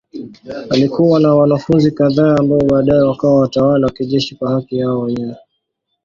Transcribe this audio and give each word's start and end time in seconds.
Alikuwa 0.69 1.19
na 1.19 1.35
wanafunzi 1.35 1.91
kadhaa 1.91 2.35
ambao 2.39 2.59
baadaye 2.61 3.01
wakawa 3.01 3.39
watawala 3.39 3.87
wa 3.87 3.93
kijeshi 3.93 4.35
kwa 4.35 4.51
haki 4.51 4.77
yao 4.77 4.99
wenyewe. 4.99 5.35